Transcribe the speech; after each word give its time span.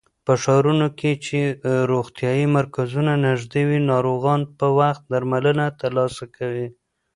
په 0.25 0.33
ښارونو 0.43 0.87
کې 0.99 1.11
چې 1.25 1.39
روغتيايي 1.91 2.45
مرکزونه 2.57 3.11
نږدې 3.27 3.61
وي، 3.67 3.79
ناروغان 3.91 4.41
په 4.57 4.67
وخت 4.79 5.01
درملنه 5.11 5.65
ترلاسه 5.81 6.23
کوي. 6.35 6.67